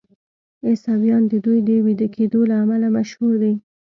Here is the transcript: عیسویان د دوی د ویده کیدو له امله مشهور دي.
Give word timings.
عیسویان 0.65 1.23
د 1.31 1.33
دوی 1.45 1.59
د 1.67 1.69
ویده 1.85 2.07
کیدو 2.15 2.39
له 2.49 2.55
امله 2.63 2.87
مشهور 2.97 3.33
دي. 3.43 3.53